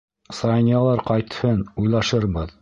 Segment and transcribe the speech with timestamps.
[0.37, 2.59] Саниялар ҡайтһын, уйлашырбыҙ.